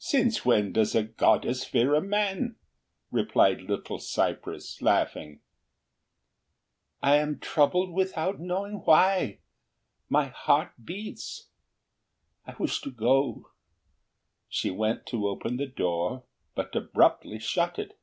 [0.00, 2.56] "Since when does a goddess fear a man?"
[3.12, 5.38] replied Little cypress, laughing.
[7.00, 9.38] "I am troubled without knowing why;
[10.08, 11.48] my heart beats.
[12.44, 13.50] I wish to go."
[14.48, 16.24] She went to open the door,
[16.56, 17.96] but abruptly shut it.